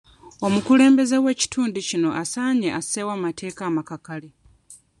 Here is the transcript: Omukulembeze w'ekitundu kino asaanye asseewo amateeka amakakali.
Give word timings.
Omukulembeze 0.45 1.17
w'ekitundu 1.23 1.79
kino 1.89 2.09
asaanye 2.21 2.67
asseewo 2.79 3.11
amateeka 3.17 3.61
amakakali. 3.69 4.29